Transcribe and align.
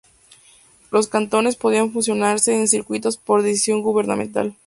Los 0.89 1.07
cantones 1.09 1.57
podían 1.57 1.91
fusionarse 1.91 2.59
en 2.59 2.67
circuitos 2.67 3.17
por 3.17 3.43
decisión 3.43 3.83
gubernamental. 3.83 4.57